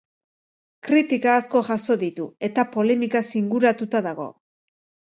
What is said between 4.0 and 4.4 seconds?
dago.